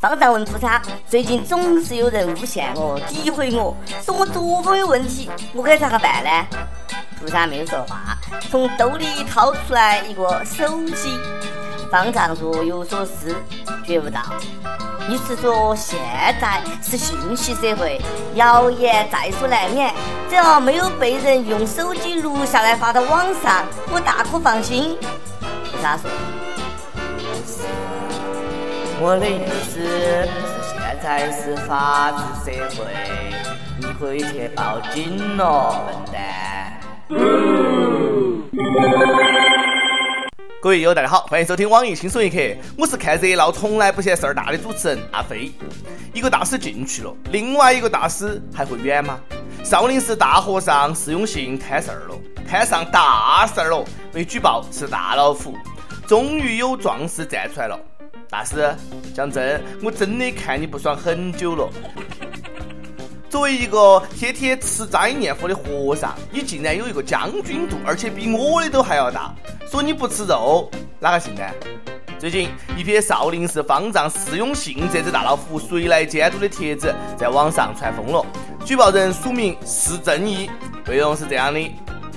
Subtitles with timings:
[0.00, 6.30] 方丈问菩萨：“最近总是有人诬陷我、诋毁我，说我作风有问题，我该咋个办呢？”
[7.20, 8.16] 菩萨没有说话，
[8.48, 11.18] 从兜里掏出来一个手机。
[11.90, 13.34] 方丈若有所思，
[13.84, 14.20] 觉悟道
[15.10, 15.98] ：“你是说现
[16.40, 18.00] 在是信息社会，
[18.36, 19.92] 谣言在所难免，
[20.28, 24.96] 只要没有被人用手机录下来发到网上，我大可放心。”
[25.72, 26.08] 菩萨说。
[29.00, 30.28] 我的意思是，
[30.68, 32.84] 现在是法治社会，
[33.78, 36.80] 你可以去报警了，笨蛋。
[40.60, 42.38] 各位友，大家好，欢迎收听网易轻松一刻，
[42.76, 45.52] 我是看热闹从来不嫌事儿大的主持人阿飞。
[46.12, 49.20] 一个大师进去了，另外一个大师还会远吗？
[49.62, 52.16] 少林寺大和尚释永信摊事儿了，
[52.48, 55.54] 摊上大事儿了，被举报是大老虎，
[56.04, 57.78] 终于有壮士站出来了。
[58.30, 58.74] 大师，
[59.14, 61.66] 讲真，我真的看你不爽很久了。
[63.30, 69.34] 作为一个天天吃斋念佛的和尚，你竟然有一个将军肚，而且比我的都还要大，
[69.70, 71.42] 说你不吃肉，哪个信呢？
[72.18, 78.24] 最近一篇少林寺方丈释永信这只大老虎谁来监督的帖子在网上传疯了，
[78.62, 80.50] 举报人署名释正义，
[80.86, 81.60] 内容是这样的。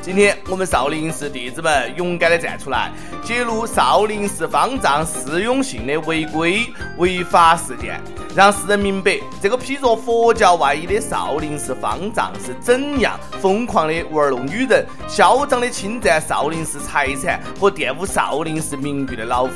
[0.02, 2.92] 今天我们少林寺弟子们勇敢地站出来，
[3.24, 6.66] 揭露少林寺方丈释永信的违规
[6.98, 8.02] 违法事件，
[8.36, 19.52] 让世人明白这个披着佛教外衣的少林寺方丈是怎样疯狂的玩弄女人、嚣张的侵占少林寺财产和玷污少林寺名誉的老虎。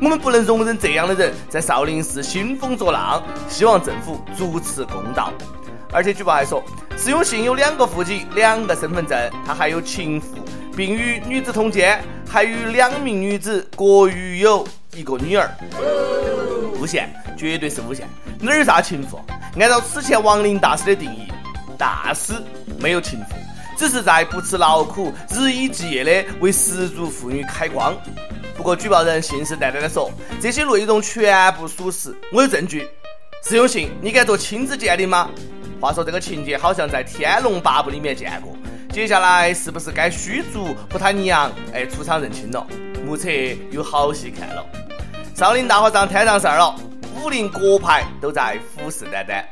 [0.00, 5.32] 我们不能容忍这样的人在少林寺兴风作浪，希望政府主持公道。
[5.94, 6.60] 而且举报还说，
[6.98, 10.26] 释永信有两个户籍、两个身份证，他还有情妇，
[10.76, 15.48] 并与女子通奸，还与两名女子各育有一个女儿。
[16.80, 18.08] 诬陷，绝对是诬陷！
[18.40, 19.20] 哪有啥情妇？
[19.56, 21.28] 按照此前王林大师的定义，
[21.78, 22.32] 大师
[22.80, 23.36] 没有情妇，
[23.78, 27.94] 只是在不辞劳苦、日以继夜的为失足妇女开光。
[28.56, 30.10] 不过举报人信誓旦旦地说，
[30.40, 32.88] 这些内容全部属实，我有证据。
[33.44, 35.30] 释永信，你敢做亲子鉴定吗？
[35.84, 38.56] 话说这个情节好像在《天龙八部》里面见过，
[38.90, 42.66] 接下来是不是该虚竹和他娘哎出场认亲了？
[43.04, 43.28] 目测
[43.70, 44.64] 有好戏看了。
[45.34, 46.74] 少林大和尚摊上事儿了，
[47.14, 49.44] 武林各派都在虎视眈眈。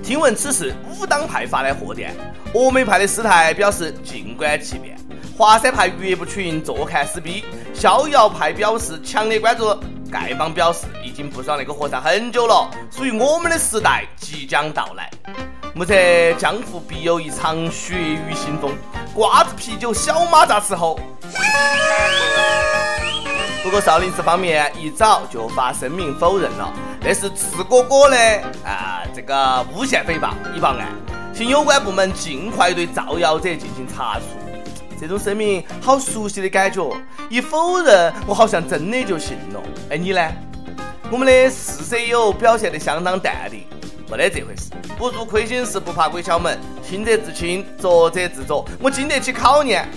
[0.00, 2.14] 听闻此事，武当派发来贺电，
[2.54, 4.96] 峨眉派的师太表示静观其变，
[5.36, 9.76] 华山派岳不群坐看死逼，逍遥派表示强烈关注。
[10.12, 15.10] 丐帮表示已经不爽那个和尚很久了，属于我们的时代即将到来。
[15.74, 15.94] 目测
[16.34, 18.76] 江湖必有一场血雨腥风，
[19.14, 21.00] 瓜子啤酒小马扎伺候。
[23.62, 28.16] 不过少林寺方面一早就发声明否认了，那是赤果果的
[28.66, 30.88] 啊这个诬陷诽谤已报案，
[31.32, 34.41] 请有关部门尽快对造谣者进行查处。
[35.02, 36.88] 这种声明好熟悉的感觉，
[37.28, 39.60] 一否认我好像真的就信了。
[39.90, 40.30] 哎，你呢？
[41.10, 43.64] 我们的四舍友表现得相当淡定，
[44.08, 44.70] 没得这回事。
[44.96, 46.56] 不做亏心事，不怕鬼敲门。
[46.88, 48.64] 清者自清，浊者自浊。
[48.78, 49.88] 我经得起考验。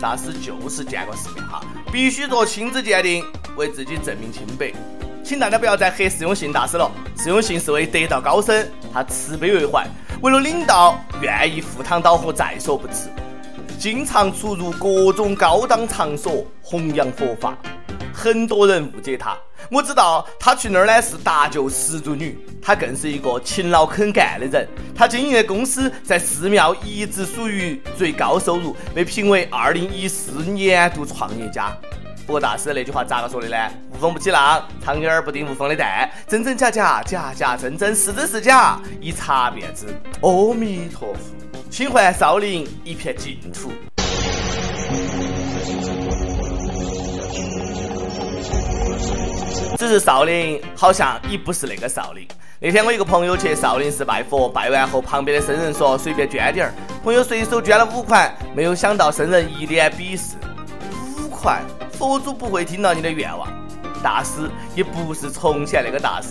[0.00, 1.60] 大师就是见过世面哈，
[1.92, 4.72] 必须做亲子鉴定，为自己证明清白。
[5.22, 6.90] 请大家不要再黑释永信大师了。
[7.16, 9.86] 释永信是位得道高僧，他慈悲为怀，
[10.20, 13.08] 为了领导，愿意赴汤蹈火，在所不辞。
[13.82, 17.58] 经常出入各种高档场所弘扬佛法，
[18.14, 19.36] 很多人误解他。
[19.72, 24.68] 我知道他去那儿呢是搭救失足女，他更是一个勤劳肯干的人。
[24.94, 31.76] 他经营的公司在寺庙一直属于最高收入，被评为二零一四年度创业家。
[32.26, 33.56] 不过大师那句话咋个说的呢？
[33.92, 39.86] 无风不起浪，苍蝇儿不叮无缝的蛋，真真假假，假假真真，是真是假，一查便知。
[40.20, 41.20] 阿弥陀佛。
[41.68, 43.72] 请还少林一片净土。
[49.76, 52.28] 只是少林好像已不是那个少林。
[52.60, 60.36] 那天我一个朋友去少林寺拜佛，拜完后旁边的僧人说随便捐点儿，朋友随手捐了五块，没有想到僧人一脸鄙视。
[61.24, 61.60] 五块，
[62.02, 63.46] 佛祖不会听到你的愿望。
[64.02, 66.30] 大师也不是从前那个大师，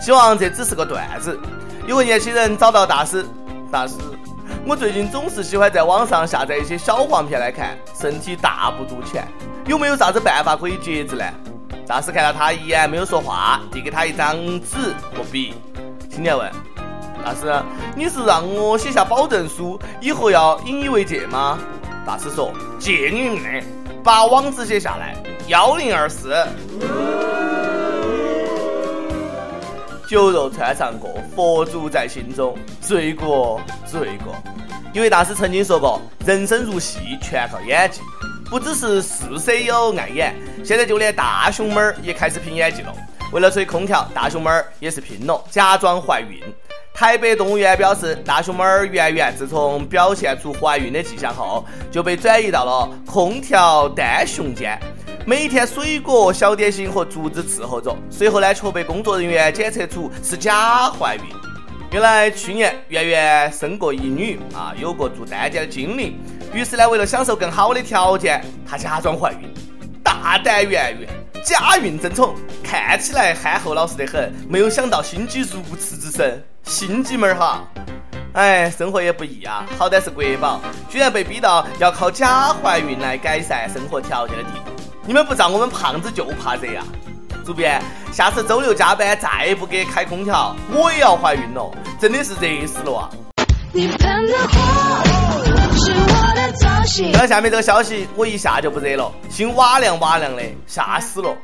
[0.00, 1.36] 希望这只是个段子。
[1.84, 3.26] 有个年轻人找到大师，
[3.72, 3.96] 大师。
[4.64, 9.26] 我最近总是喜欢在网上下载一些小黄片来看，身体大不如前，
[9.66, 11.24] 有没有啥子办法可以节制呢？
[11.88, 15.54] 大师看到他一眼，没有说话，递给他一张纸和笔。
[16.08, 16.48] 青年问
[17.24, 17.52] ：“大师，
[17.96, 21.58] 你是让我写下保证书，以后要引以为戒吗？”
[22.06, 23.64] 大师说：“戒你妹！
[24.04, 25.16] 把网址写下来：
[25.46, 26.34] 幺零二四。”
[30.06, 34.34] 酒肉穿肠过，佛祖在心中，罪过罪过。
[34.92, 38.02] 一位大师曾经说过：“人生如戏，全靠演技。”
[38.50, 42.94] 不只是四 C 有爱演，现在就连大熊猫儿也开始拼演技了。
[43.32, 46.38] 为了吹空调，大熊猫儿也是拼了，假装怀孕。
[46.94, 54.78] 台北动物园表示，大熊猫圆圆自从表现出怀孕的迹象后，就被转移到了空调单熊间，
[55.26, 57.92] 每天水果、小点心和竹子伺候着。
[58.08, 61.22] 随后呢，却被工作人员检测出是假怀孕。
[61.90, 66.16] 原来去年圆圆生过一女啊，有个住单间的经历。
[66.52, 69.52] 于是呢，为了享受更好的条件，她假装怀孕。
[70.04, 71.08] 大胆圆圆，
[71.44, 74.32] 假孕争宠，看起来憨厚老实得很。
[74.48, 76.42] 没有想到心机如此之深。
[76.62, 77.62] 心机妹儿哈，
[78.32, 80.58] 哎，生活也不易啊，好歹是国宝，
[80.88, 84.70] 居然被逼到要靠假怀孕来改善生活条件的地步。
[85.06, 86.82] 你们不知道我们胖子就怕热呀！
[87.44, 87.78] 主编，
[88.10, 91.70] 下次周六加班再不给开空调，我也要怀孕了，
[92.00, 93.10] 真的是热死了啊！
[93.70, 96.33] 你喷的火，是我
[97.12, 101.36] 看下面这个消息，我一下就不热了，心瓦凉瓦凉的，吓死了。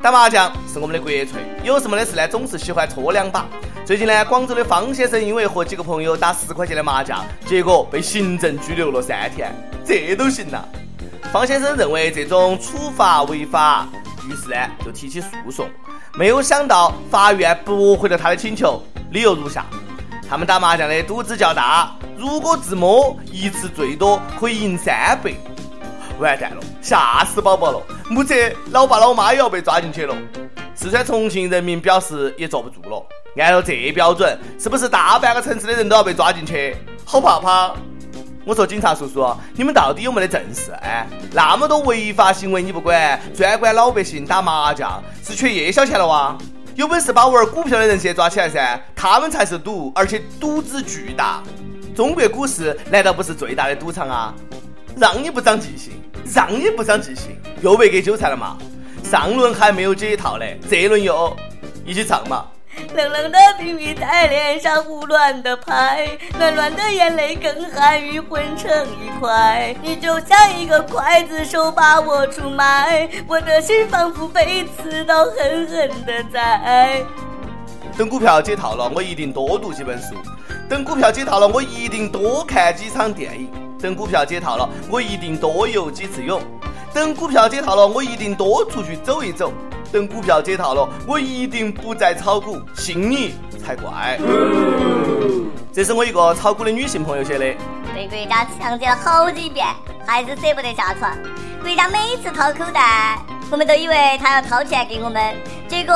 [0.00, 2.28] 打麻将是我们的国粹，有什么的事呢？
[2.28, 3.46] 总是喜欢搓两把。
[3.84, 9.50] 最近呢，广州的方先生因为和几个朋友打十块钱的麻将，结果被行政拘留了三天。
[9.84, 10.62] 这都行呐？
[11.32, 13.88] 方先生认为这种处罚违法，
[14.28, 15.68] 于是呢就提起诉讼。
[16.16, 18.80] 没有想到法院驳回了他的请求，
[19.10, 19.64] 理由如下：
[20.34, 25.32] 他们打麻将的赌资较大，如果自摸一次最多可以赢三百。
[26.18, 27.80] 完蛋了，吓死宝宝了！
[28.10, 28.34] 目测
[28.72, 30.16] 老爸老妈也要被抓进去了。
[30.74, 33.06] 四川重庆人民表示也坐不住了。
[33.36, 36.76] 按照这标准，是不是大半个城市的人都要被抓进去？
[37.04, 37.72] 好怕怕！
[38.44, 40.72] 我说警察叔叔，你们到底有没得正事？
[40.82, 46.36] 哎，那么多违法行为你不管，专管老百姓打麻将，是缺夜宵钱了哇？
[46.74, 51.40] 有本事把玩股票的人先抓起来噻，他们才是赌，而且赌资巨大。
[51.94, 54.34] 中国股市难道不是最大的赌场啊？
[54.96, 55.92] 让你不长记性，
[56.34, 58.58] 让你不长记性，又被割韭菜了嘛？
[59.04, 61.36] 上轮还没有解套嘞，这轮又
[61.86, 62.44] 一起唱嘛？
[62.94, 68.70] 冷冷的冰雨在脸上胡乱的拍，暖暖的眼泪跟寒雨混成
[69.02, 69.74] 一块。
[69.82, 77.02] 你就像一个刽子手把我出卖，我的心仿佛被刺刀狠狠的宰。
[77.96, 80.14] 等股票解套了，我一定多读几本书；
[80.68, 83.46] 等股票解套了，我一定多看几场电影；
[83.80, 86.40] 等股票解套了，我一定多游几次泳；
[86.92, 89.52] 等股票解套了，我一定多出去走一走。
[89.94, 94.18] 等股票解套了，我一定不再炒股，信你才怪。
[95.72, 97.44] 这是我一个炒股的女性朋友写的。
[97.94, 99.64] 被国家强奸了好几遍，
[100.04, 101.16] 还是舍不得下床。
[101.62, 103.16] 国家每次掏口袋，
[103.52, 105.32] 我们都以为他要掏钱给我们，
[105.68, 105.94] 结果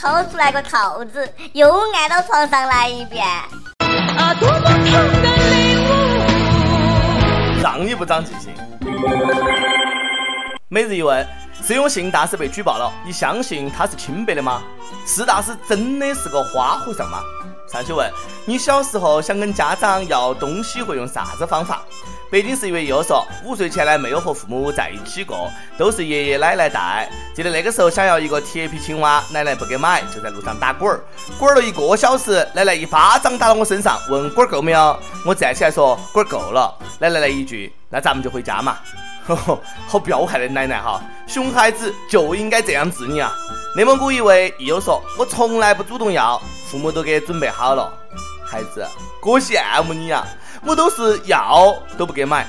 [0.00, 3.26] 掏出来个套子，又按到床上来一遍。
[4.16, 5.76] 啊，多么疼的礼
[7.58, 7.60] 物！
[7.60, 8.52] 让你不长记性。
[10.68, 11.26] 每日一问。
[11.62, 14.62] 释永信大师被举报了，你相信他是清白的吗？
[15.06, 17.20] 是大师真的是个花和尚吗？
[17.68, 18.10] 上去问
[18.44, 21.82] 你小时候想跟家长要东西会用啥子方法？
[22.28, 27.08] 北京市一位幼说，五岁前呢没有和父母在一起过，都是爷爷奶奶带。
[27.34, 31.00] 记得那个时候想要一个铁皮青蛙，奶奶不给买，就在路上打滚儿，
[31.38, 34.98] 滚了一个小时，奶奶一巴掌打到我身上，问滚儿够没有？
[35.24, 38.78] 我站起来说滚儿够了，奶奶来一句，那咱们就回家嘛。
[39.86, 43.32] 好彪悍的奶奶哈，熊孩子就应该这样治你啊！
[43.76, 47.92] 内蒙古一位益友说：“我从来不主动要，父母都给准备好了。”
[48.44, 48.86] 孩子，
[49.20, 50.26] 哥羡慕你呀，
[50.64, 52.46] 我都是要都不给买。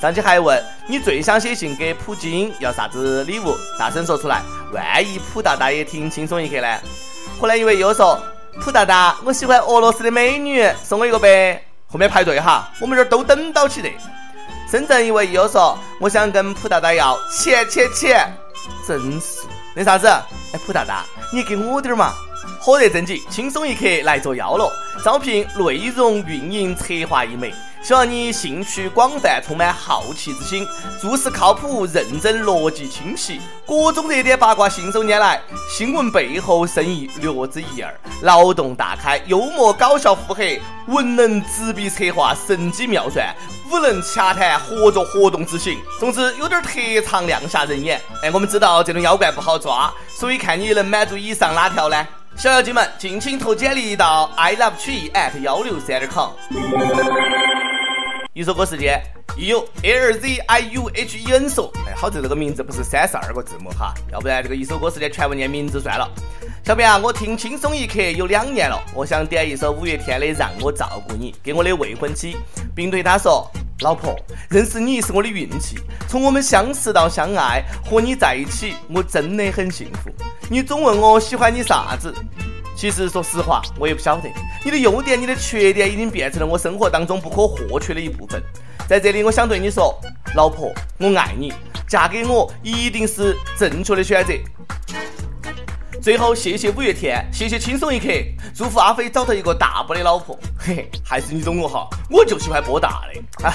[0.00, 6.78] 上去还问你最想写信给普京要啥子礼物，大声说出来，万一普大大也听轻松一刻呢？
[7.40, 8.20] 后来一位又说
[8.60, 13.88] ：“普大大，我喜欢俄罗斯的美女，送我一个呗。”后面排队哈，我们这儿都等到起的。
[14.70, 18.36] 深圳一位友说：“我想跟普大大要钱钱钱，
[18.86, 20.08] 真是那啥子？
[20.08, 22.14] 哎，普大大，你给我点儿嘛！
[22.60, 24.72] 火热征集，轻松一刻来作妖了，
[25.04, 27.54] 招聘内容运营策划一枚。”
[27.84, 30.66] 希望你兴趣广泛，充满好奇之心，
[30.98, 33.38] 做事靠谱、认真、逻辑清晰。
[33.66, 35.38] 各种热点八卦信手拈来，
[35.68, 37.94] 新闻背后深意略知一二。
[38.22, 43.36] 脑洞大开，幽默搞笑腹黑，文能执笔策划神机妙算，
[43.70, 45.78] 武能洽谈合作活动执行。
[46.00, 48.00] 总之有点特长，亮瞎人眼。
[48.22, 52.08] 哎，我们知道这种妖怪不好抓，所以看你能满足以上哪条呢？
[52.34, 56.30] 小妖精们，尽情投简历到 i love 曲艺 at 幺六三点 com。
[58.34, 59.00] 一首歌时间，
[59.36, 66.10] 有 L Z I U H E N 说，哎，好在这个名字不是三十二个字母哈，要不然这个一首歌时间全部念名字算了。
[66.64, 72.36] 小编啊，我听轻松一刻有两年了，我想点一首五月天的《让我照顾你》给我的未婚妻，
[72.74, 73.48] 并对她说
[73.82, 74.16] ：“老婆，
[74.50, 80.10] 认识你是我的运气，从我们相识到相爱，和你在一起，我真的很幸福。
[80.50, 82.12] 你总问我喜欢你啥子？”
[82.76, 84.28] 其实，说实话，我也不晓得。
[84.64, 88.42] 你的优点，你的缺点，已经变成了我生活当中不可或缺的一部分。
[88.88, 89.98] 在这里，我想对你说，
[90.34, 91.52] 老婆，我爱你，
[91.88, 94.32] 嫁给我一定是正确的选择。
[96.02, 98.08] 最后，谢谢五月天，谢谢轻松一刻，
[98.54, 100.38] 祝福阿飞找到一个大波的老婆。
[100.58, 103.54] 嘿嘿，还是你懂我哈，我就喜欢波大的啊！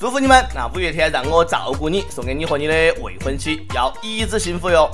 [0.00, 4.90] 祝福你们，那五月天让我照顾你，送给你和你的未婚妻，要一直幸福哟。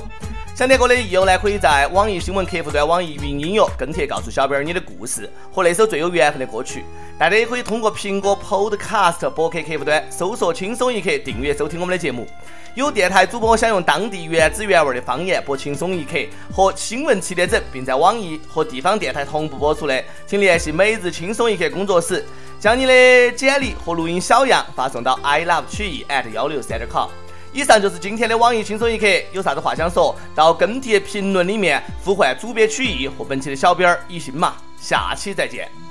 [0.58, 6.84] 想听歌的益友呢，可以在网易新闻客户端、网易云音乐跟帖告诉小编你的故事和那首最有缘分的歌曲。
[7.16, 12.26] 大家也可以通过苹果 Podcast 博客客户端搜索“轻松一刻”订阅收听我们的节目。
[12.74, 16.16] 有电台主播想用当地原汁原味的方言播《轻松一刻》
[16.52, 22.26] 和新闻七点整，并在网易和地方电台同步播出的，请联系每日轻松一刻工作室，
[22.58, 27.08] 将你的简历和录音小样发送到 i love 曲艺 at 幺六三点 com。
[27.52, 35.87] 以上就是今天的网易轻松一刻，有啥子话想说到跟帖评论里面呼唤主编曲艺和本期的小编儿一心嘛，下期再见。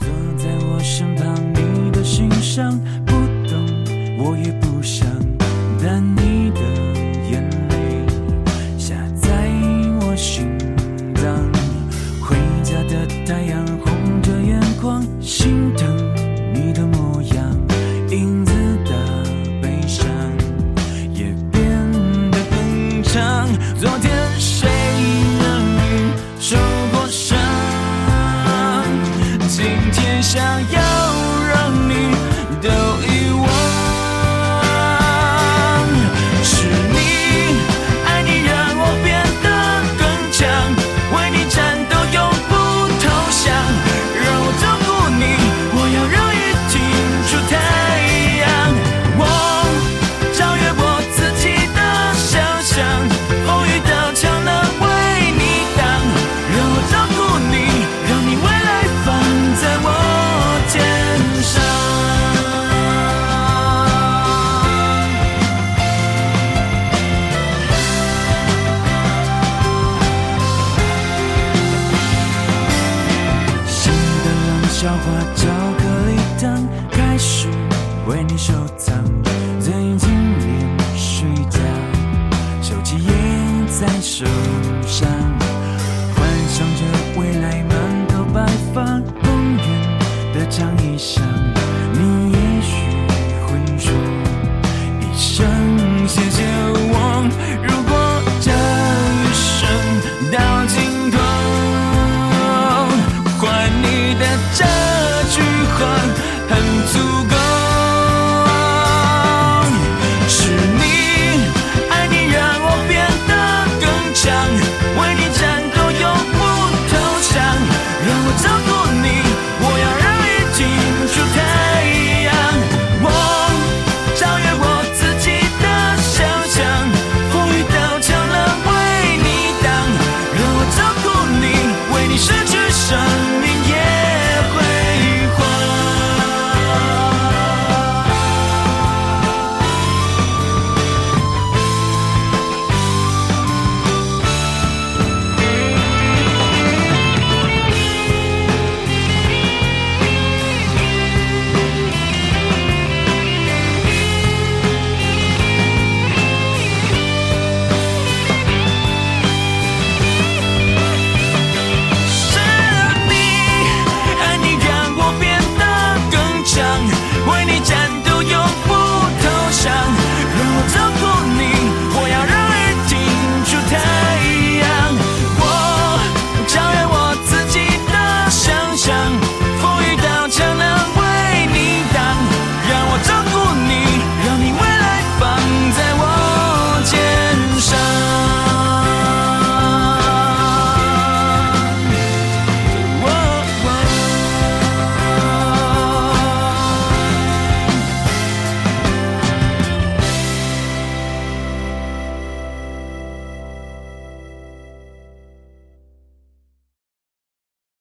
[74.79, 75.56] 笑话